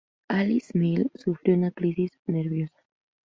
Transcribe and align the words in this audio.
Alice 0.29 0.71
Neel 0.73 1.11
sufrió 1.13 1.53
una 1.53 1.69
crisis 1.69 2.11
nerviosa. 2.25 2.81